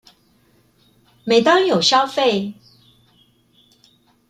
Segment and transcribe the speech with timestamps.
[1.25, 2.55] 每當有消費